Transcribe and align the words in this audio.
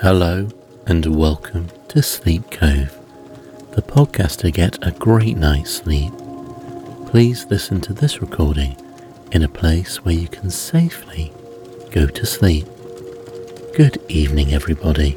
Hello 0.00 0.48
and 0.86 1.06
welcome 1.06 1.68
to 1.88 2.02
Sleep 2.02 2.50
Cove, 2.50 2.98
the 3.72 3.82
podcast 3.82 4.38
to 4.38 4.50
get 4.50 4.84
a 4.84 4.90
great 4.90 5.36
night's 5.36 5.74
sleep. 5.74 6.12
Please 7.06 7.46
listen 7.50 7.80
to 7.82 7.92
this 7.92 8.20
recording 8.20 8.76
in 9.30 9.44
a 9.44 9.48
place 9.48 10.04
where 10.04 10.14
you 10.14 10.26
can 10.26 10.50
safely 10.50 11.32
go 11.92 12.08
to 12.08 12.26
sleep. 12.26 12.66
Good 13.76 14.02
evening, 14.08 14.52
everybody. 14.52 15.16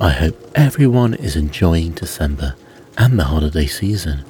I 0.00 0.10
hope 0.10 0.50
everyone 0.54 1.14
is 1.14 1.36
enjoying 1.36 1.92
December 1.92 2.56
and 2.98 3.18
the 3.18 3.24
holiday 3.24 3.66
season. 3.66 4.24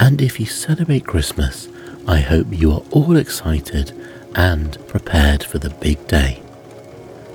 And 0.00 0.20
if 0.20 0.40
you 0.40 0.46
celebrate 0.46 1.06
Christmas, 1.06 1.68
I 2.08 2.18
hope 2.18 2.48
you 2.50 2.72
are 2.72 2.82
all 2.90 3.16
excited 3.16 3.92
and 4.34 4.76
prepared 4.88 5.44
for 5.44 5.58
the 5.58 5.70
big 5.70 6.04
day. 6.08 6.42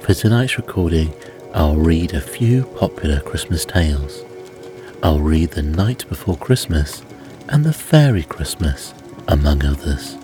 For 0.02 0.14
tonight's 0.14 0.58
recording, 0.58 1.14
I'll 1.54 1.78
read 1.78 2.14
a 2.14 2.22
few 2.22 2.64
popular 2.64 3.20
Christmas 3.22 3.66
tales. 3.66 4.24
I'll 5.02 5.20
read 5.20 5.52
The 5.52 5.64
Night 5.64 6.08
Before 6.08 6.38
Christmas 6.38 7.02
and 7.48 7.66
The 7.66 7.74
Fairy 7.74 8.22
Christmas, 8.24 8.94
among 9.28 9.66
others. 9.66 10.16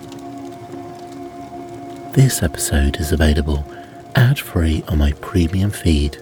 This 2.14 2.42
episode 2.42 3.00
is 3.00 3.10
available 3.10 3.66
ad 4.14 4.38
free 4.38 4.84
on 4.88 4.98
my 4.98 5.12
premium 5.14 5.70
feed. 5.70 6.18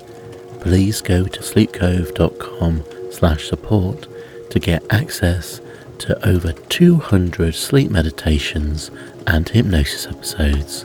Please 0.61 1.03
go 1.03 1.25
to 1.27 1.41
sleepcove.com 1.41 2.85
slash 3.11 3.49
support 3.49 4.07
to 4.51 4.59
get 4.59 4.83
access 4.91 5.61
to 5.99 6.29
over 6.29 6.53
200 6.53 7.55
sleep 7.55 7.91
meditations 7.91 8.91
and 9.27 9.49
hypnosis 9.49 10.07
episodes. 10.07 10.85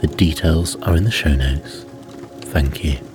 The 0.00 0.06
details 0.06 0.76
are 0.76 0.96
in 0.96 1.04
the 1.04 1.10
show 1.10 1.34
notes. 1.34 1.84
Thank 2.40 2.84
you. 2.84 3.07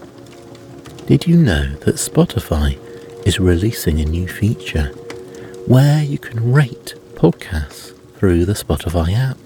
Did 1.05 1.27
you 1.27 1.35
know 1.35 1.75
that 1.81 1.95
Spotify 1.95 2.79
is 3.27 3.37
releasing 3.37 3.99
a 3.99 4.05
new 4.05 4.25
feature 4.25 4.85
where 5.67 6.01
you 6.01 6.17
can 6.17 6.53
rate 6.53 6.95
podcasts 7.15 7.93
through 8.15 8.45
the 8.45 8.53
Spotify 8.53 9.13
app? 9.13 9.37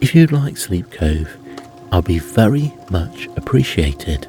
If 0.00 0.12
you'd 0.14 0.32
like 0.32 0.56
Sleep 0.56 0.90
Cove, 0.90 1.36
I'll 1.92 2.02
be 2.02 2.18
very 2.18 2.72
much 2.90 3.26
appreciated 3.36 4.26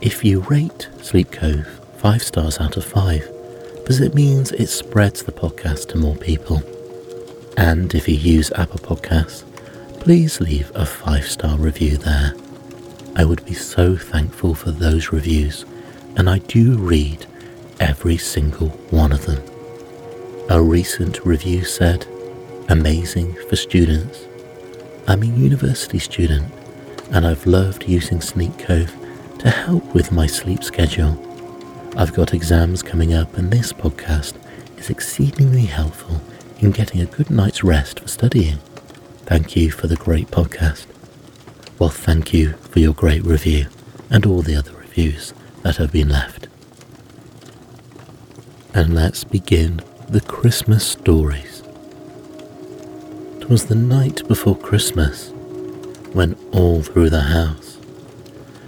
if 0.00 0.24
you 0.24 0.40
rate 0.40 0.88
Sleep 1.02 1.30
Cove 1.30 1.66
5 1.98 2.22
stars 2.22 2.58
out 2.58 2.78
of 2.78 2.84
5 2.84 3.28
because 3.76 4.00
it 4.00 4.14
means 4.14 4.50
it 4.52 4.68
spreads 4.68 5.22
the 5.22 5.32
podcast 5.32 5.88
to 5.88 5.98
more 5.98 6.16
people. 6.16 6.62
And 7.58 7.94
if 7.94 8.08
you 8.08 8.14
use 8.14 8.50
Apple 8.52 8.80
Podcasts, 8.80 9.44
please 10.00 10.40
leave 10.40 10.72
a 10.74 10.86
5 10.86 11.28
star 11.28 11.58
review 11.58 11.98
there. 11.98 12.32
I 13.14 13.24
would 13.24 13.44
be 13.44 13.54
so 13.54 13.96
thankful 13.96 14.54
for 14.54 14.70
those 14.70 15.12
reviews, 15.12 15.64
and 16.16 16.30
I 16.30 16.38
do 16.38 16.78
read 16.78 17.26
every 17.78 18.16
single 18.16 18.68
one 18.90 19.12
of 19.12 19.26
them. 19.26 19.42
A 20.48 20.60
recent 20.60 21.24
review 21.24 21.64
said, 21.64 22.06
Amazing 22.68 23.34
for 23.48 23.56
students. 23.56 24.26
I'm 25.06 25.22
a 25.22 25.26
university 25.26 25.98
student, 25.98 26.50
and 27.10 27.26
I've 27.26 27.46
loved 27.46 27.88
using 27.88 28.20
Sleep 28.20 28.58
Cove 28.58 28.94
to 29.40 29.50
help 29.50 29.94
with 29.94 30.12
my 30.12 30.26
sleep 30.26 30.64
schedule. 30.64 31.18
I've 31.96 32.14
got 32.14 32.32
exams 32.32 32.82
coming 32.82 33.12
up, 33.12 33.36
and 33.36 33.50
this 33.50 33.72
podcast 33.72 34.34
is 34.78 34.88
exceedingly 34.88 35.66
helpful 35.66 36.20
in 36.60 36.70
getting 36.70 37.00
a 37.00 37.06
good 37.06 37.30
night's 37.30 37.62
rest 37.62 38.00
for 38.00 38.08
studying. 38.08 38.58
Thank 39.26 39.54
you 39.54 39.70
for 39.70 39.86
the 39.86 39.96
great 39.96 40.28
podcast. 40.28 40.91
Well, 41.78 41.88
thank 41.88 42.32
you 42.32 42.52
for 42.70 42.78
your 42.78 42.94
great 42.94 43.24
review 43.24 43.66
and 44.10 44.24
all 44.26 44.42
the 44.42 44.56
other 44.56 44.72
reviews 44.72 45.32
that 45.62 45.76
have 45.76 45.92
been 45.92 46.08
left. 46.08 46.48
And 48.74 48.94
let's 48.94 49.24
begin 49.24 49.80
the 50.08 50.20
Christmas 50.20 50.86
stories. 50.86 51.62
Twas 53.40 53.66
the 53.66 53.74
night 53.74 54.26
before 54.28 54.56
Christmas 54.56 55.30
when 56.12 56.36
all 56.52 56.82
through 56.82 57.10
the 57.10 57.22
house 57.22 57.78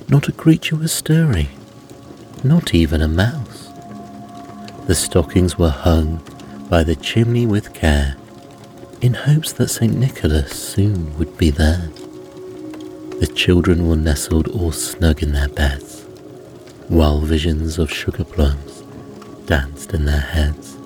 not 0.08 0.28
a 0.28 0.32
creature 0.32 0.76
was 0.76 0.92
stirring, 0.92 1.48
not 2.42 2.74
even 2.74 3.00
a 3.00 3.08
mouse. 3.08 3.68
The 4.86 4.94
stockings 4.94 5.58
were 5.58 5.70
hung 5.70 6.22
by 6.68 6.84
the 6.84 6.94
chimney 6.94 7.46
with 7.46 7.72
care, 7.72 8.16
in 9.00 9.14
hopes 9.14 9.52
that 9.54 9.68
St. 9.68 9.94
Nicholas 9.94 10.52
soon 10.52 11.16
would 11.18 11.36
be 11.38 11.50
there. 11.50 11.88
The 13.24 13.32
children 13.32 13.88
were 13.88 13.96
nestled 13.96 14.48
all 14.48 14.70
snug 14.70 15.22
in 15.22 15.32
their 15.32 15.48
beds, 15.48 16.02
while 16.88 17.22
visions 17.22 17.78
of 17.78 17.90
sugar 17.90 18.22
plums 18.22 18.82
danced 19.46 19.94
in 19.94 20.04
their 20.04 20.20
heads. 20.20 20.76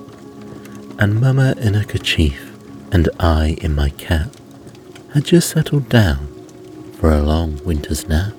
And 0.97 1.19
Mamma 1.19 1.55
in 1.57 1.75
a 1.75 1.83
kerchief 1.83 2.55
and 2.93 3.09
I 3.19 3.57
in 3.61 3.75
my 3.75 3.89
cap 3.89 4.29
had 5.13 5.25
just 5.25 5.49
settled 5.49 5.89
down 5.89 6.29
for 6.97 7.11
a 7.11 7.21
long 7.21 7.61
winter's 7.65 8.07
nap. 8.07 8.31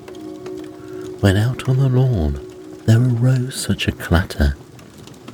When 1.21 1.37
out 1.37 1.69
on 1.69 1.77
the 1.77 1.91
lawn 1.91 2.41
there 2.87 3.03
arose 3.03 3.55
such 3.55 3.87
a 3.87 3.93
clatter, 3.93 4.57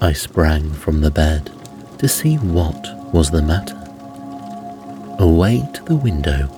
I 0.00 0.12
sprang 0.12 0.72
from 0.72 1.03
the 1.03 1.12
bed 1.12 1.53
to 2.00 2.09
see 2.09 2.34
what 2.34 3.15
was 3.15 3.31
the 3.31 3.43
matter. 3.43 3.81
Away 5.21 5.62
to 5.75 5.84
the 5.84 5.94
window 5.94 6.50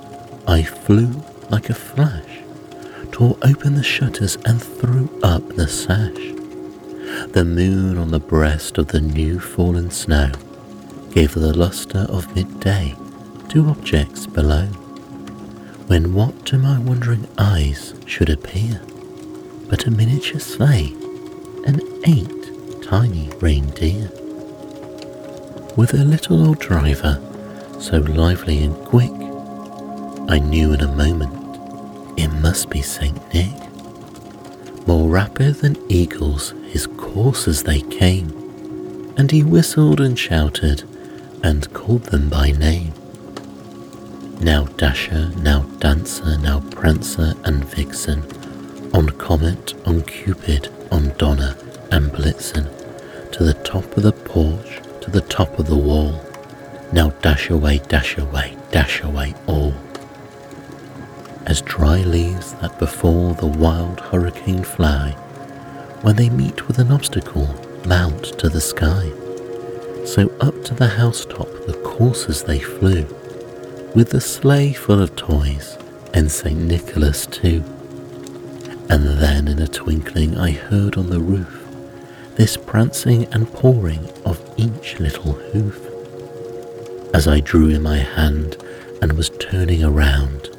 I 0.49 0.63
flew 0.63 1.23
like 1.51 1.71
a 1.71 1.75
flash, 1.75 2.41
tore 3.13 3.37
open 3.43 3.75
the 3.75 3.83
shutters 3.83 4.37
and 4.45 4.63
threw 4.63 5.09
up 5.23 5.47
the 5.57 5.69
sash. 5.69 6.35
The 7.33 7.45
moon 7.45 7.99
on 7.99 8.11
the 8.11 8.21
breast 8.21 8.79
of 8.79 8.89
the 8.89 9.01
new 9.01 9.41
fallen 9.41 9.91
snow 9.91 10.31
gave 11.11 11.35
the 11.35 11.57
lustre 11.57 12.07
of 12.09 12.35
midday 12.35 12.95
to 13.49 13.69
objects 13.69 14.27
below, 14.27 14.67
when 15.87 16.13
what 16.15 16.45
to 16.47 16.59
my 16.59 16.79
wondering 16.79 17.27
eyes 17.39 17.95
should 18.07 18.29
appear 18.29 18.83
but 19.69 19.87
a 19.87 19.91
miniature 19.91 20.41
sleigh 20.41 20.95
and 21.67 21.83
eight 22.07 22.83
tiny 22.83 23.29
reindeer. 23.41 24.11
With 25.77 25.93
a 25.95 26.05
little 26.05 26.47
old 26.47 26.59
driver, 26.59 27.21
so 27.79 27.99
lively 27.99 28.65
and 28.65 28.75
quick, 28.87 29.13
I 30.31 30.39
knew 30.39 30.73
in 30.73 30.81
a 30.81 30.95
moment 30.95 31.38
it 32.19 32.29
must 32.29 32.69
be 32.69 32.83
Saint 32.83 33.17
Nick. 33.33 33.55
More 34.89 35.09
rapid 35.09 35.57
than 35.57 35.77
eagles 35.89 36.53
his 36.67 36.89
coursers 36.99 37.63
they 37.63 37.81
came, 37.81 38.29
and 39.17 39.31
he 39.31 39.45
whistled 39.45 40.01
and 40.01 40.19
shouted 40.19 40.83
and 41.45 41.73
called 41.73 42.05
them 42.05 42.29
by 42.29 42.51
name. 42.51 42.93
Now 44.41 44.65
Dasher, 44.65 45.31
now 45.37 45.63
Dancer, 45.79 46.37
now 46.39 46.61
Prancer 46.71 47.35
and 47.45 47.65
Vixen, 47.65 48.23
on 48.93 49.11
Comet, 49.11 49.75
on 49.87 50.03
Cupid, 50.03 50.69
on 50.91 51.15
Donner 51.19 51.57
and 51.93 52.11
Blitzen, 52.11 52.67
to 53.31 53.45
the 53.45 53.55
top 53.55 53.97
of 53.97 54.03
the 54.03 54.13
porch, 54.13 54.81
to 55.03 55.11
the 55.11 55.21
top 55.21 55.59
of 55.61 55.67
the 55.67 55.77
wall. 55.77 56.21
Now 56.93 57.11
dash 57.23 57.51
away, 57.51 57.79
dash 57.87 58.19
away, 58.19 58.57
dash 58.73 59.03
away 59.03 59.35
all 59.47 59.73
as 61.49 61.63
dry 61.63 62.03
leaves 62.03 62.53
that 62.55 62.79
before 62.79 63.35
the 63.35 63.47
wild 63.47 63.99
hurricane 64.01 64.63
fly, 64.63 65.11
when 66.03 66.15
they 66.15 66.29
meet 66.29 66.69
with 66.69 66.79
an 66.79 66.93
obstacle, 66.93 67.49
mount 67.87 68.39
to 68.39 68.51
the 68.51 68.61
sky. 68.61 69.11
So 70.05 70.31
up 70.41 70.63
to 70.65 70.75
the 70.75 70.89
housetop 70.89 71.49
the 71.67 71.81
coursers 71.85 72.43
they 72.43 72.61
flew, 72.61 73.05
with 73.95 74.11
the 74.11 74.21
sleigh 74.21 74.75
full 74.75 75.01
of 75.01 75.17
toys, 75.17 75.79
and 76.13 76.31
St. 76.31 76.59
Nicholas 76.59 77.25
too. 77.27 77.65
And 78.91 79.19
then 79.19 79.49
in 79.49 79.59
a 79.59 79.67
twinkling 79.67 80.37
I 80.37 80.51
heard 80.53 80.97
on 80.97 81.09
the 81.09 81.21
roof 81.21 81.65
this 82.37 82.57
prancing 82.57 83.25
and 83.33 83.53
pawing 83.53 84.09
of 84.25 84.41
each 84.57 85.01
little 85.01 85.33
hoof. 85.33 85.81
As 87.13 87.27
I 87.27 87.41
drew 87.41 87.69
in 87.69 87.83
my 87.83 87.99
hand 87.99 88.57
and 89.03 89.15
was 89.15 89.31
turning 89.31 89.83
around, 89.83 90.51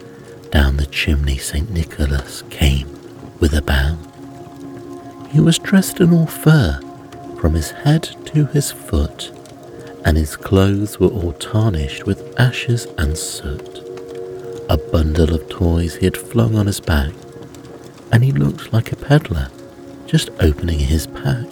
down 0.51 0.78
the 0.78 0.86
chimney 0.88 1.38
St. 1.38 1.69
Nicholas 1.69 2.44
came 2.50 2.88
with 3.40 3.54
a 3.54 3.62
bound. 3.62 4.06
He 5.31 5.40
was 5.40 5.60
dressed 5.60 6.00
in 6.00 6.13
all 6.13 6.25
fur 6.25 6.80
from 7.40 7.54
his 7.54 7.72
head 7.72 8.04
to 8.25 8.46
his 8.48 8.72
foot, 8.72 9.31
and 10.04 10.18
his 10.18 10.36
clothes 10.36 11.00
were 11.00 11.07
all 11.07 11.34
tarnished 11.34 12.06
with 12.06 12.40
ashes 12.40 12.88
and 12.98 13.18
soot. 13.18 13.80
A 14.69 14.78
bundle 14.78 15.34
of 15.34 15.48
toys 15.50 15.96
he 15.96 16.06
had 16.06 16.18
flung 16.18 16.56
on 16.56 16.68
his 16.68 16.80
back, 16.80 17.13
and 18.12 18.24
he 18.24 18.31
looked 18.31 18.74
like 18.74 18.92
a 18.92 18.96
peddler 18.96 19.50
just 20.06 20.31
opening 20.40 20.80
his 20.80 21.06
pack. 21.07 21.46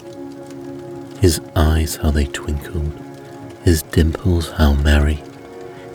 His 1.20 1.40
eyes 1.54 1.96
how 1.96 2.10
they 2.10 2.26
twinkled, 2.26 2.92
his 3.62 3.82
dimples 3.82 4.50
how 4.50 4.72
merry, 4.74 5.22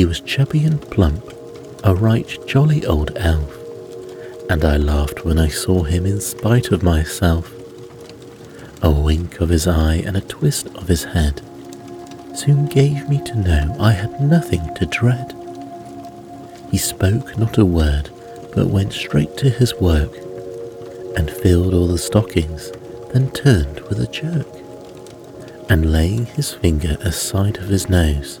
He 0.00 0.06
was 0.06 0.22
chubby 0.22 0.64
and 0.64 0.80
plump, 0.80 1.30
a 1.84 1.94
right 1.94 2.26
jolly 2.46 2.86
old 2.86 3.12
elf, 3.16 3.54
and 4.48 4.64
I 4.64 4.78
laughed 4.78 5.26
when 5.26 5.38
I 5.38 5.48
saw 5.48 5.82
him 5.82 6.06
in 6.06 6.22
spite 6.22 6.72
of 6.72 6.82
myself. 6.82 7.52
A 8.80 8.90
wink 8.90 9.42
of 9.42 9.50
his 9.50 9.66
eye 9.66 9.96
and 9.96 10.16
a 10.16 10.22
twist 10.22 10.68
of 10.68 10.88
his 10.88 11.04
head 11.04 11.42
soon 12.34 12.64
gave 12.64 13.10
me 13.10 13.22
to 13.26 13.38
know 13.40 13.76
I 13.78 13.92
had 13.92 14.22
nothing 14.22 14.74
to 14.76 14.86
dread. 14.86 15.34
He 16.70 16.78
spoke 16.78 17.36
not 17.36 17.58
a 17.58 17.66
word, 17.66 18.08
but 18.54 18.68
went 18.68 18.94
straight 18.94 19.36
to 19.36 19.50
his 19.50 19.74
work 19.74 20.16
and 21.14 21.30
filled 21.30 21.74
all 21.74 21.88
the 21.88 21.98
stockings, 21.98 22.72
then 23.12 23.30
turned 23.32 23.80
with 23.80 24.00
a 24.00 24.06
jerk, 24.06 24.48
and 25.68 25.92
laying 25.92 26.24
his 26.24 26.54
finger 26.54 26.96
aside 27.02 27.58
of 27.58 27.68
his 27.68 27.90
nose, 27.90 28.40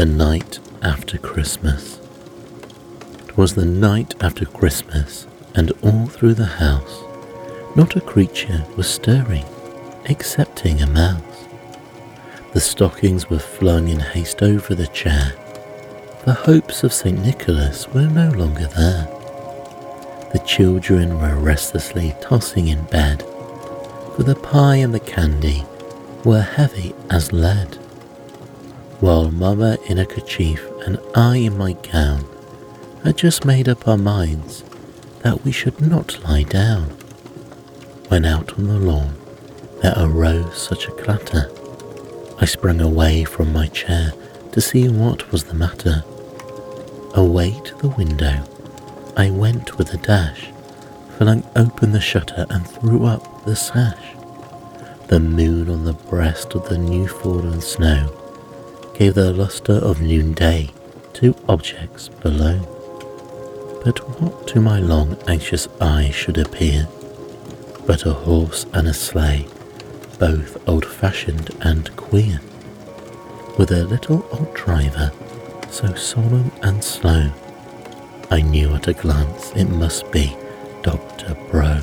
The 0.00 0.06
night 0.06 0.60
after 0.80 1.18
Christmas. 1.18 2.00
It 3.28 3.36
was 3.36 3.54
the 3.54 3.66
night 3.66 4.14
after 4.22 4.46
Christmas, 4.46 5.26
and 5.54 5.72
all 5.82 6.06
through 6.06 6.32
the 6.32 6.46
house, 6.46 7.02
not 7.76 7.96
a 7.96 8.00
creature 8.00 8.64
was 8.78 8.88
stirring, 8.88 9.44
excepting 10.06 10.80
a 10.80 10.86
mouse. 10.86 11.44
The 12.54 12.60
stockings 12.60 13.28
were 13.28 13.38
flung 13.38 13.88
in 13.88 14.00
haste 14.00 14.42
over 14.42 14.74
the 14.74 14.86
chair. 14.86 15.34
The 16.24 16.32
hopes 16.32 16.82
of 16.82 16.94
St. 16.94 17.22
Nicholas 17.22 17.86
were 17.88 18.08
no 18.08 18.30
longer 18.30 18.68
there. 18.68 19.04
The 20.32 20.42
children 20.46 21.20
were 21.20 21.36
restlessly 21.36 22.14
tossing 22.22 22.68
in 22.68 22.84
bed, 22.84 23.20
for 24.16 24.22
the 24.22 24.36
pie 24.36 24.76
and 24.76 24.94
the 24.94 25.00
candy 25.00 25.66
were 26.24 26.40
heavy 26.40 26.94
as 27.10 27.34
lead. 27.34 27.79
While 29.00 29.30
Mamma 29.30 29.78
in 29.86 29.98
a 29.98 30.04
kerchief 30.04 30.62
and 30.84 30.98
I 31.14 31.36
in 31.36 31.56
my 31.56 31.72
gown 31.72 32.26
had 33.02 33.16
just 33.16 33.46
made 33.46 33.66
up 33.66 33.88
our 33.88 33.96
minds 33.96 34.62
that 35.22 35.42
we 35.42 35.52
should 35.52 35.80
not 35.80 36.22
lie 36.22 36.42
down. 36.42 36.90
When 38.08 38.26
out 38.26 38.58
on 38.58 38.66
the 38.66 38.78
lawn 38.78 39.14
there 39.80 39.94
arose 39.96 40.60
such 40.60 40.86
a 40.86 40.92
clatter, 40.92 41.50
I 42.42 42.44
sprang 42.44 42.82
away 42.82 43.24
from 43.24 43.54
my 43.54 43.68
chair 43.68 44.12
to 44.52 44.60
see 44.60 44.86
what 44.90 45.32
was 45.32 45.44
the 45.44 45.54
matter. 45.54 46.04
Away 47.14 47.58
to 47.64 47.74
the 47.76 47.88
window 47.88 48.44
I 49.16 49.30
went 49.30 49.78
with 49.78 49.94
a 49.94 49.96
dash, 49.96 50.50
flung 51.16 51.42
open 51.56 51.92
the 51.92 52.02
shutter 52.02 52.44
and 52.50 52.68
threw 52.68 53.06
up 53.06 53.46
the 53.46 53.56
sash. 53.56 54.14
The 55.08 55.20
moon 55.20 55.70
on 55.70 55.86
the 55.86 55.94
breast 55.94 56.54
of 56.54 56.68
the 56.68 56.76
new 56.76 57.08
fallen 57.08 57.62
snow 57.62 58.19
gave 59.00 59.14
the 59.14 59.32
lustre 59.32 59.78
of 59.78 60.02
noonday 60.02 60.68
to 61.14 61.34
objects 61.48 62.10
below. 62.10 62.58
But 63.82 63.98
what 64.20 64.46
to 64.48 64.60
my 64.60 64.78
long 64.78 65.16
anxious 65.26 65.66
eye 65.80 66.10
should 66.10 66.36
appear 66.36 66.86
but 67.86 68.04
a 68.04 68.12
horse 68.12 68.66
and 68.74 68.86
a 68.86 68.92
sleigh, 68.92 69.46
both 70.18 70.68
old-fashioned 70.68 71.48
and 71.62 71.96
queer, 71.96 72.42
with 73.56 73.70
a 73.70 73.86
little 73.86 74.22
old 74.32 74.52
driver 74.52 75.10
so 75.70 75.94
solemn 75.94 76.52
and 76.62 76.84
slow 76.84 77.32
I 78.30 78.42
knew 78.42 78.74
at 78.74 78.86
a 78.86 78.92
glance 78.92 79.50
it 79.56 79.70
must 79.70 80.12
be 80.12 80.36
Dr. 80.82 81.34
Bro. 81.50 81.80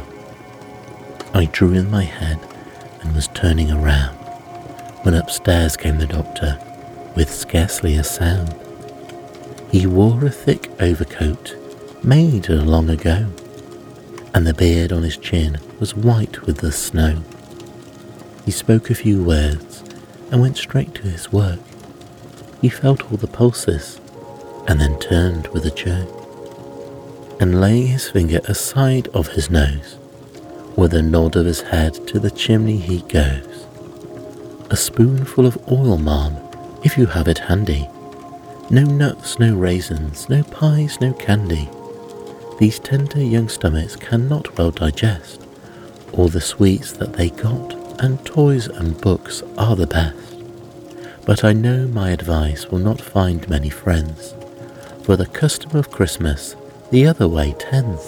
I 1.33 1.45
drew 1.45 1.73
in 1.73 1.89
my 1.89 2.03
head 2.03 2.39
and 3.01 3.15
was 3.15 3.27
turning 3.29 3.71
around 3.71 4.17
when 5.01 5.15
upstairs 5.15 5.75
came 5.75 5.97
the 5.97 6.05
doctor 6.05 6.59
with 7.17 7.33
scarcely 7.33 7.95
a 7.95 8.03
sound. 8.03 8.53
He 9.71 9.87
wore 9.87 10.23
a 10.23 10.29
thick 10.29 10.69
overcoat 10.79 11.55
made 12.03 12.47
long 12.47 12.91
ago, 12.91 13.25
and 14.35 14.45
the 14.45 14.53
beard 14.53 14.91
on 14.91 15.01
his 15.01 15.17
chin 15.17 15.57
was 15.79 15.95
white 15.95 16.43
with 16.43 16.57
the 16.57 16.71
snow. 16.71 17.23
He 18.45 18.51
spoke 18.51 18.91
a 18.91 18.95
few 18.95 19.23
words 19.23 19.83
and 20.29 20.41
went 20.41 20.57
straight 20.57 20.93
to 20.93 21.01
his 21.01 21.31
work. 21.31 21.59
He 22.61 22.69
felt 22.69 23.11
all 23.11 23.17
the 23.17 23.25
pulses 23.25 23.99
and 24.67 24.79
then 24.79 24.99
turned 24.99 25.47
with 25.47 25.65
a 25.65 25.71
jerk 25.71 26.07
and 27.41 27.59
laying 27.59 27.87
his 27.87 28.11
finger 28.11 28.41
aside 28.45 29.07
of 29.15 29.29
his 29.29 29.49
nose, 29.49 29.97
with 30.75 30.93
a 30.93 31.01
nod 31.01 31.35
of 31.35 31.47
his 31.47 31.61
head 31.61 31.95
to 32.09 32.19
the 32.19 32.29
chimney 32.29 32.77
he 32.77 33.01
goes. 33.01 33.65
A 34.69 34.75
spoonful 34.75 35.47
of 35.47 35.57
oil, 35.67 35.97
ma'am, 35.97 36.46
if 36.87 36.97
you 36.97 37.05
have 37.05 37.27
it 37.27 37.37
handy. 37.37 37.85
No 38.69 38.83
nuts, 38.83 39.39
no 39.39 39.53
raisins, 39.53 40.29
no 40.29 40.41
pies, 40.43 41.01
no 41.01 41.11
candy. 41.11 41.67
These 42.59 42.79
tender 42.79 43.21
young 43.21 43.49
stomachs 43.49 43.97
cannot 43.97 44.57
well 44.57 44.71
digest 44.71 45.45
all 46.13 46.29
the 46.29 46.39
sweets 46.39 46.93
that 46.93 47.11
they 47.13 47.29
got, 47.29 47.73
and 48.01 48.25
toys 48.25 48.67
and 48.67 48.99
books 49.01 49.43
are 49.57 49.75
the 49.75 49.85
best. 49.85 50.37
But 51.25 51.43
I 51.43 51.51
know 51.51 51.87
my 51.87 52.11
advice 52.11 52.67
will 52.67 52.79
not 52.79 53.01
find 53.01 53.49
many 53.49 53.69
friends, 53.69 54.33
for 55.03 55.17
the 55.17 55.25
custom 55.25 55.75
of 55.75 55.91
Christmas 55.91 56.55
the 56.89 57.05
other 57.05 57.27
way 57.27 57.53
tends. 57.59 58.01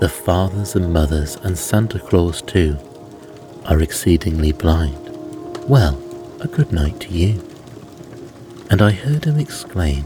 The 0.00 0.12
fathers 0.12 0.76
and 0.76 0.92
mothers 0.92 1.36
and 1.36 1.56
Santa 1.56 1.98
Claus 1.98 2.42
too 2.42 2.76
are 3.64 3.80
exceedingly 3.80 4.52
blind. 4.52 4.98
Well, 5.66 5.98
a 6.40 6.46
good 6.46 6.72
night 6.72 7.00
to 7.00 7.08
you. 7.08 7.49
And 8.70 8.80
I 8.80 8.92
heard 8.92 9.24
him 9.24 9.38
exclaim 9.38 10.04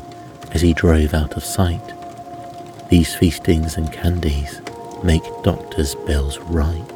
as 0.52 0.62
he 0.62 0.72
drove 0.72 1.12
out 1.14 1.36
of 1.36 1.44
sight, 1.44 1.82
These 2.88 3.14
feastings 3.14 3.76
and 3.76 3.92
candies 3.92 4.60
make 5.02 5.22
doctors' 5.42 5.94
bills 6.06 6.38
right. 6.38 6.88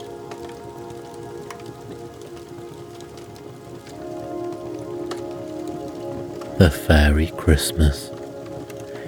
The 6.59 6.71
Fairy 6.71 7.29
Christmas. 7.37 8.11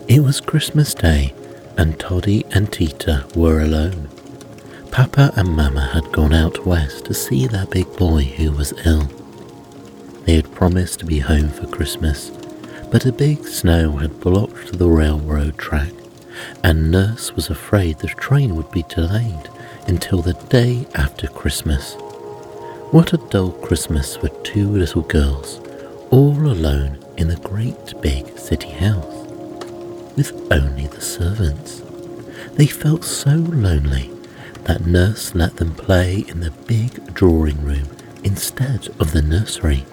It 0.06 0.20
was 0.20 0.40
Christmas 0.40 0.94
Day 0.94 1.32
and 1.76 1.98
Toddy 1.98 2.44
and 2.50 2.70
Tita 2.72 3.26
were 3.34 3.60
alone. 3.60 4.08
Papa 4.90 5.32
and 5.36 5.56
Mamma 5.56 5.86
had 5.94 6.12
gone 6.12 6.32
out 6.34 6.66
west 6.66 7.06
to 7.06 7.14
see 7.14 7.46
their 7.46 7.66
big 7.66 7.96
boy 7.96 8.22
who 8.24 8.52
was 8.52 8.74
ill. 8.84 9.08
They 10.26 10.34
had 10.36 10.52
promised 10.54 10.98
to 11.00 11.06
be 11.06 11.20
home 11.20 11.48
for 11.48 11.66
Christmas, 11.66 12.30
but 12.90 13.06
a 13.06 13.12
big 13.12 13.46
snow 13.46 13.96
had 13.96 14.20
blocked 14.20 14.78
the 14.78 14.88
railroad 14.88 15.56
track, 15.56 15.92
and 16.64 16.90
Nurse 16.90 17.32
was 17.32 17.48
afraid 17.48 17.98
the 17.98 18.08
train 18.08 18.56
would 18.56 18.70
be 18.70 18.82
delayed 18.84 19.48
until 19.86 20.22
the 20.22 20.34
day 20.48 20.86
after 20.94 21.28
Christmas. 21.28 21.94
What 22.90 23.12
a 23.12 23.18
dull 23.18 23.52
Christmas 23.52 24.16
for 24.16 24.28
two 24.42 24.68
little 24.68 25.02
girls, 25.02 25.60
all 26.10 26.36
alone 26.36 26.98
in 27.16 27.28
the 27.28 27.36
great 27.36 28.00
big 28.00 28.36
city 28.36 28.70
house 28.70 29.20
with 30.16 30.32
only 30.52 30.86
the 30.88 31.00
servants. 31.00 31.82
They 32.54 32.66
felt 32.66 33.04
so 33.04 33.36
lonely 33.36 34.10
that 34.64 34.86
nurse 34.86 35.34
let 35.34 35.56
them 35.56 35.74
play 35.74 36.24
in 36.28 36.40
the 36.40 36.50
big 36.66 37.14
drawing 37.14 37.62
room 37.62 37.88
instead 38.24 38.88
of 38.98 39.12
the 39.12 39.22
nursery. 39.22 39.84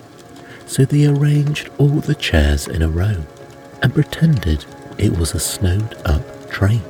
So 0.68 0.86
they 0.86 1.08
arranged 1.08 1.70
all 1.78 2.00
the 2.02 2.16
chairs 2.16 2.68
in 2.68 2.82
a 2.82 2.90
row 2.90 3.24
and 3.82 3.94
pretended 3.94 4.66
it 4.98 5.18
was 5.18 5.34
a 5.34 5.40
snowed 5.40 5.96
up 6.06 6.50
train. 6.50 6.84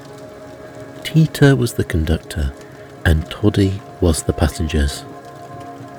Tita 1.03 1.55
was 1.55 1.73
the 1.73 1.83
conductor 1.83 2.53
and 3.05 3.29
Toddy 3.29 3.81
was 4.01 4.23
the 4.23 4.33
passengers. 4.33 5.05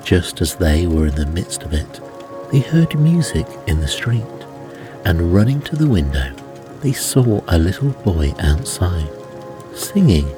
Just 0.04 0.40
as 0.40 0.56
they 0.56 0.86
were 0.86 1.06
in 1.06 1.14
the 1.14 1.26
midst 1.26 1.62
of 1.62 1.72
it, 1.72 2.00
they 2.50 2.60
heard 2.60 2.98
music 2.98 3.46
in 3.66 3.80
the 3.80 3.88
street, 3.88 4.24
and 5.04 5.34
running 5.34 5.60
to 5.62 5.76
the 5.76 5.88
window, 5.88 6.34
they 6.80 6.92
saw 6.92 7.42
a 7.48 7.58
little 7.58 7.90
boy 7.90 8.34
outside, 8.38 9.08
singing 9.74 10.28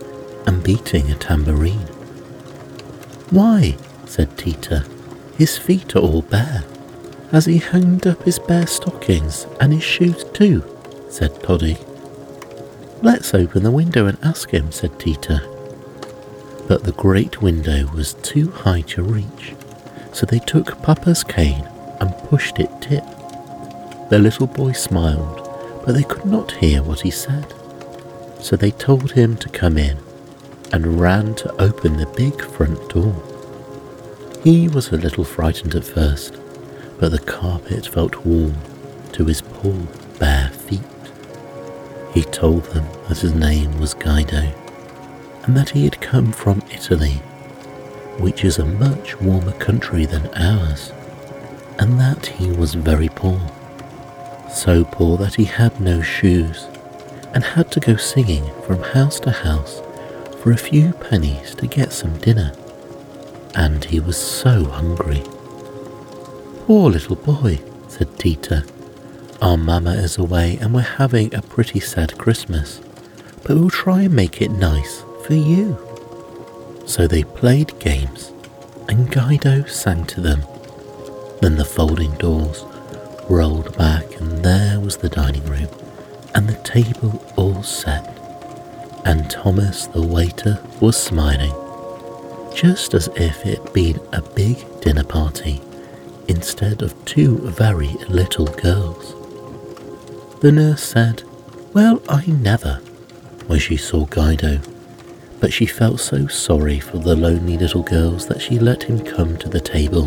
and 0.47 0.63
beating 0.63 1.11
a 1.11 1.15
tambourine. 1.15 1.87
Why, 3.31 3.77
said 4.07 4.37
Tita, 4.37 4.85
his 5.37 5.57
feet 5.57 5.95
are 5.95 6.01
all 6.01 6.23
bare. 6.23 6.65
Has 7.33 7.47
he 7.47 7.59
hanged 7.59 8.09
up 8.09 8.25
his 8.25 8.41
bare 8.41 8.67
stockings 8.67 9.47
and 9.61 9.73
his 9.73 9.85
shoes 9.85 10.25
too? 10.33 10.65
said 11.09 11.41
Toddy. 11.43 11.79
Let's 13.03 13.35
open 13.35 13.63
the 13.63 13.71
window 13.71 14.07
and 14.07 14.19
ask 14.23 14.51
him, 14.51 14.73
said 14.73 14.99
Tita. 14.99 15.41
But 16.67 16.83
the 16.83 16.93
great 16.93 17.41
window 17.41 17.87
was 17.95 18.15
too 18.15 18.51
high 18.51 18.81
to 18.83 19.03
reach, 19.03 19.55
so 20.13 20.27
they 20.27 20.41
took 20.41 20.83
Papa's 20.83 21.23
cane 21.23 21.67
and 22.01 22.15
pushed 22.29 22.59
it 22.59 22.71
tip. 22.81 23.05
The 24.11 24.19
little 24.19 24.49
boy 24.49 24.73
smiled, 24.73 25.49
but 25.87 25.95
they 25.95 26.03
could 26.03 26.27
not 26.27 26.51
hear 26.53 26.83
what 26.83 27.01
he 27.01 27.11
said. 27.13 27.55
So 28.41 28.57
they 28.57 28.73
told 28.73 29.13
him 29.13 29.37
to 29.37 29.49
come 29.49 29.79
in 29.79 29.99
and 30.73 31.01
ran 31.01 31.37
to 31.37 31.63
open 31.63 31.97
the 31.97 32.07
big 32.07 32.43
front 32.43 32.89
door. 32.89 33.15
He 34.43 34.69
was 34.69 34.89
a 34.89 34.97
little 34.97 35.25
frightened 35.25 35.75
at 35.75 35.85
first, 35.85 36.35
but 37.01 37.13
the 37.13 37.19
carpet 37.19 37.87
felt 37.87 38.27
warm 38.27 38.55
to 39.13 39.25
his 39.25 39.41
poor 39.41 39.75
bare 40.19 40.51
feet. 40.51 40.81
He 42.13 42.23
told 42.23 42.65
them 42.65 42.85
that 43.09 43.19
his 43.19 43.33
name 43.33 43.81
was 43.81 43.95
Guido 43.95 44.53
and 45.45 45.57
that 45.57 45.71
he 45.71 45.85
had 45.85 46.03
come 46.03 46.31
from 46.31 46.63
Italy, 46.71 47.15
which 48.19 48.45
is 48.45 48.59
a 48.59 48.67
much 48.67 49.19
warmer 49.19 49.53
country 49.53 50.05
than 50.05 50.27
ours, 50.35 50.93
and 51.79 51.99
that 51.99 52.27
he 52.27 52.51
was 52.51 52.75
very 52.75 53.09
poor, 53.09 53.41
so 54.53 54.85
poor 54.85 55.17
that 55.17 55.37
he 55.37 55.45
had 55.45 55.81
no 55.81 56.03
shoes 56.03 56.67
and 57.33 57.43
had 57.43 57.73
to 57.73 57.81
go 57.81 57.97
singing 57.97 58.45
from 58.67 58.83
house 58.83 59.19
to 59.21 59.31
house 59.31 59.81
for 60.43 60.53
a 60.53 60.59
few 60.59 60.93
pennies 60.93 61.55
to 61.55 61.67
get 61.67 61.93
some 61.93 62.19
dinner, 62.19 62.53
and 63.55 63.87
he 63.87 64.01
was 64.01 64.19
so 64.19 64.65
hungry. 64.65 65.23
Poor 66.71 66.89
little 66.89 67.17
boy, 67.17 67.59
said 67.89 68.17
Tita. 68.17 68.65
Our 69.43 69.57
mamma 69.57 69.91
is 69.95 70.19
away 70.19 70.57
and 70.61 70.73
we're 70.73 70.83
having 70.83 71.35
a 71.35 71.43
pretty 71.43 71.81
sad 71.81 72.17
Christmas, 72.17 72.81
but 73.43 73.57
we'll 73.57 73.71
try 73.71 74.03
and 74.03 74.15
make 74.15 74.41
it 74.41 74.53
nice 74.53 75.03
for 75.27 75.35
you. 75.35 75.77
So 76.87 77.09
they 77.09 77.25
played 77.25 77.77
games, 77.81 78.31
and 78.89 79.11
Guido 79.11 79.65
sang 79.65 80.05
to 80.15 80.21
them. 80.21 80.45
Then 81.41 81.57
the 81.57 81.65
folding 81.65 82.15
doors 82.19 82.65
rolled 83.29 83.77
back, 83.77 84.21
and 84.21 84.45
there 84.45 84.79
was 84.79 84.97
the 84.99 85.09
dining 85.09 85.47
room, 85.47 85.67
and 86.37 86.49
the 86.49 86.63
table 86.63 87.21
all 87.35 87.65
set. 87.65 88.17
And 89.05 89.29
Thomas 89.29 89.89
the 89.89 90.07
waiter 90.07 90.63
was 90.81 90.97
smiling, 90.97 91.53
just 92.55 92.95
as 92.95 93.09
if 93.17 93.45
it 93.45 93.59
had 93.59 93.73
been 93.73 93.99
a 94.13 94.23
big 94.23 94.81
dinner 94.81 95.03
party 95.03 95.61
instead 96.31 96.81
of 96.81 97.05
two 97.05 97.37
very 97.51 97.93
little 98.09 98.47
girls. 98.47 99.15
The 100.41 100.53
nurse 100.53 100.83
said, 100.83 101.23
Well, 101.75 102.03
I 102.09 102.25
never, 102.27 102.77
when 103.47 103.59
she 103.59 103.77
saw 103.77 104.07
Guido 104.07 104.61
but 105.41 105.53
she 105.53 105.65
felt 105.65 105.99
so 105.99 106.27
sorry 106.27 106.79
for 106.79 106.99
the 106.99 107.17
lonely 107.17 107.57
little 107.57 107.83
girls 107.83 108.29
that 108.29 108.43
she 108.43 108.59
let 108.59 108.83
him 108.83 109.03
come 109.03 109.39
to 109.39 109.49
the 109.49 109.61
table. 109.61 110.05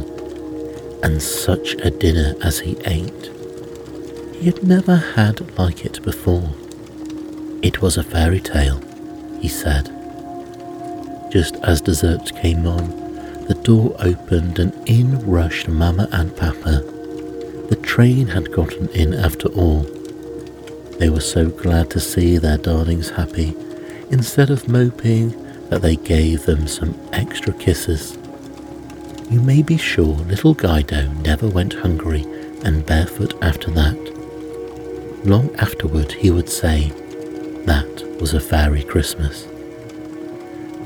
And 1.03 1.21
such 1.21 1.73
a 1.73 1.89
dinner 1.89 2.35
as 2.41 2.59
he 2.59 2.77
ate! 2.85 3.31
He 4.35 4.45
had 4.45 4.63
never 4.63 4.95
had 4.95 5.57
like 5.57 5.85
it 5.85 6.01
before. 6.03 6.53
It 7.63 7.81
was 7.81 7.97
a 7.97 8.03
fairy 8.03 8.39
tale, 8.39 8.79
he 9.41 9.47
said. 9.47 9.89
Just 11.31 11.55
as 11.63 11.81
dessert 11.81 12.31
came 12.35 12.67
on, 12.67 13.02
the 13.47 13.59
door 13.63 13.95
opened 13.99 14.59
and 14.59 14.73
in 14.87 15.19
rushed 15.25 15.67
Mamma 15.67 16.07
and 16.11 16.35
Papa. 16.35 16.81
The 17.69 17.79
train 17.81 18.27
had 18.27 18.51
gotten 18.51 18.87
in 18.89 19.13
after 19.13 19.47
all. 19.49 19.81
They 20.99 21.09
were 21.09 21.21
so 21.21 21.49
glad 21.49 21.89
to 21.91 21.99
see 21.99 22.37
their 22.37 22.57
darlings 22.57 23.09
happy 23.09 23.55
instead 24.11 24.49
of 24.49 24.67
moping 24.67 25.29
that 25.69 25.81
they 25.81 25.95
gave 25.95 26.45
them 26.45 26.67
some 26.67 26.95
extra 27.11 27.53
kisses. 27.53 28.17
You 29.29 29.41
may 29.41 29.61
be 29.61 29.77
sure 29.77 30.15
little 30.15 30.53
Guido 30.53 31.07
never 31.23 31.47
went 31.47 31.73
hungry 31.73 32.23
and 32.63 32.85
barefoot 32.85 33.33
after 33.41 33.71
that. 33.71 33.97
Long 35.25 35.55
afterward 35.55 36.11
he 36.11 36.31
would 36.31 36.49
say, 36.49 36.89
that 37.65 38.19
was 38.19 38.33
a 38.33 38.39
fairy 38.39 38.83
Christmas. 38.83 39.47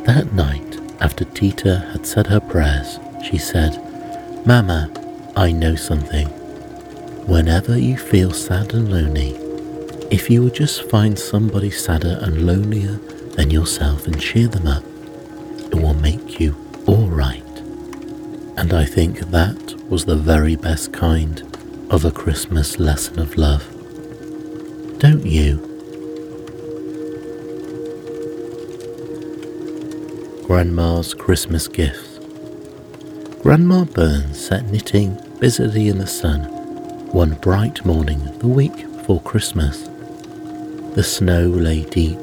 That 0.06 0.32
night, 0.34 0.67
after 1.02 1.26
Tita 1.26 1.80
had 1.92 2.06
said 2.06 2.28
her 2.28 2.40
prayers, 2.40 3.00
she 3.24 3.38
said, 3.38 3.78
Mama, 4.46 4.90
I 5.36 5.52
know 5.52 5.76
something. 5.76 6.28
Whenever 7.28 7.78
you 7.78 7.98
feel 7.98 8.32
sad 8.32 8.74
and 8.74 8.92
lonely, 8.92 9.36
if 10.10 10.30
you 10.30 10.44
would 10.44 10.56
just 10.56 10.90
find 10.90 11.20
somebody 11.20 11.70
sadder 11.70 12.18
and 12.22 12.46
lonelier 12.46 13.00
than 13.38 13.52
yourself 13.52 14.08
and 14.08 14.20
cheer 14.20 14.48
them 14.48 14.66
up. 14.66 14.84
It 15.72 15.76
will 15.76 15.94
make 15.94 16.40
you 16.40 16.56
all 16.88 17.08
right. 17.08 17.44
And 18.58 18.74
I 18.74 18.84
think 18.84 19.20
that 19.20 19.76
was 19.88 20.06
the 20.06 20.16
very 20.16 20.56
best 20.56 20.92
kind 20.92 21.42
of 21.92 22.04
a 22.04 22.12
Christmas 22.12 22.80
lesson 22.80 23.20
of 23.20 23.38
love. 23.38 23.64
Don't 24.98 25.26
you? 25.26 25.67
Grandma's 30.48 31.14
Christmas 31.14 31.68
Gifts. 31.68 32.20
Grandma 33.42 33.84
Burns 33.84 34.40
sat 34.48 34.66
knitting 34.68 35.18
busily 35.42 35.90
in 35.90 35.98
the 35.98 36.08
sun 36.08 36.44
one 37.12 37.34
bright 37.42 37.86
morning 37.86 38.24
the 38.40 38.48
week 38.48 38.72
before 38.94 39.20
Christmas. 39.24 39.90
The 40.96 41.04
snow 41.04 41.48
lay 41.50 41.84
deep 41.84 42.18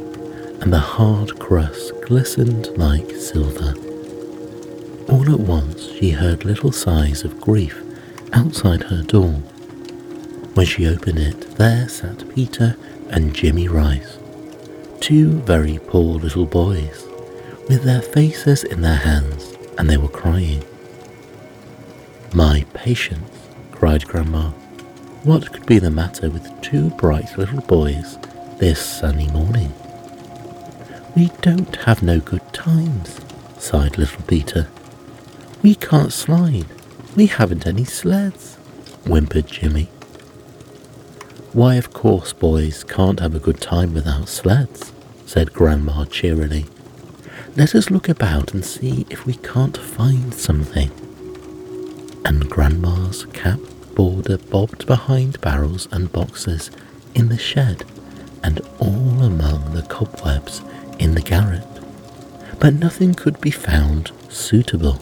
and 0.63 0.73
the 0.73 0.79
hard 0.79 1.39
crust 1.39 1.93
glistened 2.07 2.69
like 2.79 3.11
silver. 3.11 3.75
All 5.13 5.31
at 5.31 5.41
once 5.41 5.93
she 5.93 6.09
heard 6.09 6.47
little 6.47 6.73
sighs 6.73 7.25
of 7.25 7.43
grief 7.43 7.79
outside 8.33 8.85
her 8.85 9.03
door. 9.03 9.35
When 10.55 10.65
she 10.65 10.89
opened 10.89 11.19
it, 11.19 11.59
there 11.59 11.91
sat 11.91 12.27
Peter 12.35 12.75
and 13.11 13.35
Jimmy 13.35 13.69
Rice, 13.69 14.17
two 15.01 15.41
very 15.41 15.79
poor 15.79 16.19
little 16.19 16.47
boys, 16.47 17.04
with 17.69 17.83
their 17.83 18.03
faces 18.03 18.65
in 18.65 18.81
their 18.83 18.97
hands, 18.97 19.55
and 19.79 19.89
they 19.89 19.97
were 19.97 20.09
crying. 20.09 20.63
My 22.35 22.65
patience, 22.75 23.49
cried 23.73 24.07
Grandma. 24.07 24.51
What 25.23 25.53
could 25.53 25.65
be 25.67 25.79
the 25.79 25.91
matter 25.91 26.29
with 26.29 26.61
two 26.61 26.91
bright 26.91 27.39
little 27.39 27.63
boys 27.63 28.19
this 28.59 28.85
sunny 28.85 29.29
morning? 29.29 29.73
We 31.17 31.31
don't 31.43 31.77
have 31.77 32.03
no 32.03 32.21
good 32.21 32.53
times, 32.53 33.21
sighed 33.59 33.97
little 33.99 34.23
Peter. 34.23 34.69
We 35.63 35.75
can't 35.77 36.13
slide. 36.13 36.67
We 37.17 37.27
haven't 37.27 37.67
any 37.67 37.85
sleds, 37.85 38.57
whimpered 39.07 39.47
Jimmy. 39.47 39.89
Why, 41.53 41.77
of 41.77 41.93
course, 41.93 42.33
boys 42.33 42.83
can't 42.85 43.21
have 43.21 43.35
a 43.35 43.39
good 43.39 43.61
time 43.61 43.95
without 43.95 44.29
sleds, 44.29 44.93
said 45.25 45.53
Grandma 45.53 46.05
cheerily. 46.05 46.67
Let 47.57 47.77
us 47.77 47.89
look 47.89 48.09
about 48.09 48.53
and 48.53 48.65
see 48.65 49.07
if 49.11 49.27
we 49.27 49.35
can't 49.35 49.77
find 49.77 50.35
something. 50.35 50.91
And 52.25 52.51
Grandma's 52.51 53.27
cap 53.27 53.61
border 53.95 54.39
bobbed 54.39 54.87
behind 54.87 55.41
barrels 55.41 55.87
and 55.93 56.11
boxes 56.11 56.73
in 57.15 57.29
the 57.29 57.39
shed 57.39 57.85
and 58.43 58.61
all 58.81 59.23
among 59.23 59.73
the 59.73 59.83
cobwebs 59.83 60.63
in 60.99 61.15
the 61.15 61.21
garret, 61.21 61.63
but 62.59 62.75
nothing 62.75 63.15
could 63.15 63.41
be 63.41 63.53
found 63.53 64.11
suitable. 64.29 64.95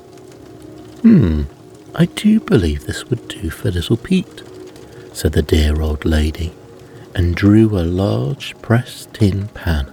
Hmm, 1.01 1.45
I 1.95 2.05
do 2.05 2.39
believe 2.39 2.85
this 2.85 3.09
would 3.09 3.29
do 3.29 3.49
for 3.49 3.71
little 3.71 3.97
Pete, 3.97 4.43
said 5.15 5.33
the 5.33 5.41
dear 5.41 5.81
old 5.81 6.05
lady, 6.05 6.53
and 7.15 7.35
drew 7.35 7.79
a 7.79 7.81
large 7.81 8.55
pressed 8.61 9.15
tin 9.15 9.49
pan 9.49 9.92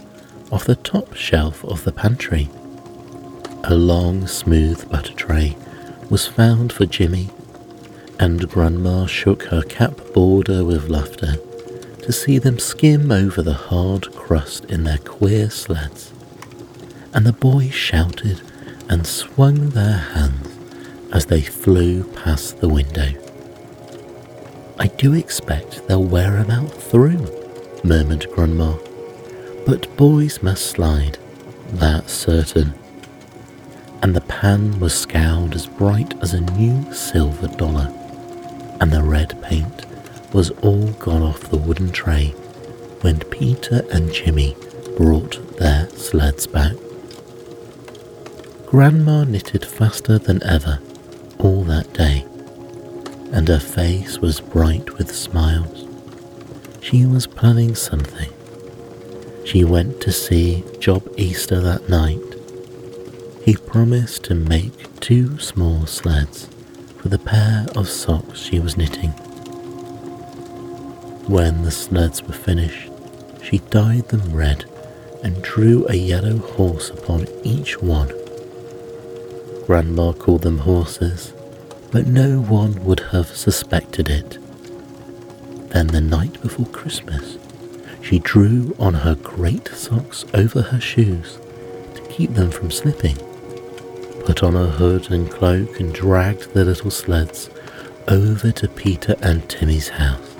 off 0.51 0.65
the 0.65 0.75
top 0.75 1.13
shelf 1.13 1.63
of 1.65 1.83
the 1.83 1.91
pantry. 1.91 2.49
A 3.65 3.75
long, 3.75 4.25
smooth 4.25 4.89
butter 4.89 5.13
tray 5.13 5.55
was 6.09 6.27
found 6.27 6.73
for 6.73 6.85
Jimmy, 6.85 7.29
and 8.19 8.49
Grandma 8.49 9.05
shook 9.05 9.43
her 9.43 9.61
cap 9.61 9.99
border 10.13 10.63
with 10.65 10.89
laughter 10.89 11.35
to 12.01 12.11
see 12.11 12.39
them 12.39 12.57
skim 12.57 13.11
over 13.11 13.41
the 13.41 13.53
hard 13.53 14.11
crust 14.15 14.65
in 14.65 14.83
their 14.83 14.97
queer 14.97 15.49
sleds, 15.49 16.11
and 17.13 17.25
the 17.25 17.33
boys 17.33 17.73
shouted 17.73 18.41
and 18.89 19.05
swung 19.05 19.69
their 19.69 19.97
hands 19.97 20.47
as 21.13 21.27
they 21.27 21.41
flew 21.41 22.03
past 22.13 22.59
the 22.59 22.69
window. 22.69 23.09
I 24.79 24.87
do 24.87 25.13
expect 25.13 25.87
they'll 25.87 26.03
wear 26.03 26.37
'em 26.37 26.49
out 26.49 26.71
through, 26.71 27.27
murmured 27.83 28.27
Grandma. 28.31 28.75
But 29.69 29.95
boys 29.97 30.41
must 30.41 30.65
slide, 30.65 31.19
that's 31.73 32.11
certain. 32.11 32.73
And 34.01 34.15
the 34.15 34.21
pan 34.21 34.79
was 34.79 34.99
scoured 34.99 35.53
as 35.53 35.67
bright 35.67 36.19
as 36.23 36.33
a 36.33 36.41
new 36.41 36.91
silver 36.91 37.47
dollar, 37.49 37.93
and 38.81 38.91
the 38.91 39.03
red 39.03 39.39
paint 39.43 39.85
was 40.33 40.49
all 40.63 40.87
gone 40.93 41.21
off 41.21 41.51
the 41.51 41.57
wooden 41.57 41.91
tray 41.91 42.29
when 43.01 43.19
Peter 43.19 43.85
and 43.91 44.11
Jimmy 44.11 44.57
brought 44.97 45.59
their 45.59 45.87
sleds 45.91 46.47
back. 46.47 46.73
Grandma 48.65 49.23
knitted 49.23 49.63
faster 49.63 50.17
than 50.17 50.41
ever 50.41 50.79
all 51.37 51.63
that 51.65 51.93
day, 51.93 52.25
and 53.31 53.47
her 53.47 53.59
face 53.59 54.17
was 54.17 54.41
bright 54.41 54.97
with 54.97 55.15
smiles. 55.15 55.87
She 56.81 57.05
was 57.05 57.27
planning 57.27 57.75
something. 57.75 58.33
She 59.49 59.63
went 59.63 59.99
to 60.01 60.11
see 60.11 60.63
Job 60.79 61.11
Easter 61.17 61.59
that 61.59 61.89
night. 61.89 62.21
He 63.43 63.55
promised 63.55 64.25
to 64.25 64.35
make 64.35 64.99
two 64.99 65.39
small 65.39 65.87
sleds 65.87 66.47
for 66.97 67.09
the 67.09 67.17
pair 67.17 67.65
of 67.75 67.89
socks 67.89 68.37
she 68.37 68.59
was 68.59 68.77
knitting. 68.77 69.09
When 71.25 71.63
the 71.63 71.71
sleds 71.71 72.21
were 72.21 72.33
finished, 72.33 72.91
she 73.41 73.57
dyed 73.71 74.09
them 74.09 74.35
red 74.35 74.65
and 75.23 75.41
drew 75.41 75.87
a 75.87 75.95
yellow 75.95 76.37
horse 76.37 76.91
upon 76.91 77.25
each 77.43 77.81
one. 77.81 78.13
Grandma 79.65 80.11
called 80.13 80.43
them 80.43 80.59
horses, 80.59 81.33
but 81.91 82.05
no 82.05 82.39
one 82.39 82.85
would 82.85 82.99
have 82.99 83.35
suspected 83.35 84.09
it. 84.11 84.37
Then, 85.71 85.87
the 85.87 86.01
night 86.01 86.39
before 86.39 86.67
Christmas, 86.67 87.39
she 88.01 88.19
drew 88.19 88.75
on 88.79 88.93
her 88.93 89.15
great 89.15 89.67
socks 89.69 90.25
over 90.33 90.61
her 90.61 90.79
shoes 90.79 91.39
to 91.95 92.01
keep 92.09 92.33
them 92.33 92.51
from 92.51 92.71
slipping, 92.71 93.17
put 94.25 94.41
on 94.43 94.53
her 94.53 94.67
hood 94.69 95.11
and 95.11 95.29
cloak, 95.29 95.79
and 95.79 95.93
dragged 95.93 96.53
the 96.53 96.65
little 96.65 96.91
sleds 96.91 97.49
over 98.07 98.51
to 98.51 98.67
Peter 98.67 99.15
and 99.21 99.47
Timmy's 99.49 99.89
house. 99.89 100.35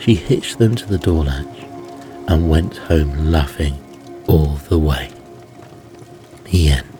She 0.00 0.14
hitched 0.14 0.58
them 0.58 0.74
to 0.74 0.86
the 0.86 0.98
door 0.98 1.24
latch 1.24 1.58
and 2.28 2.50
went 2.50 2.76
home 2.76 3.30
laughing 3.30 3.78
all 4.26 4.56
the 4.68 4.78
way. 4.78 5.10
The 6.44 6.68
end. 6.70 6.91